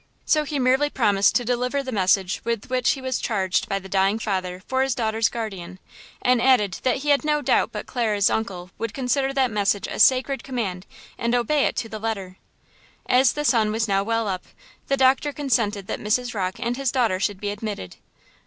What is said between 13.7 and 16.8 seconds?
was now well up, the doctor consented that Mrs. Rocke and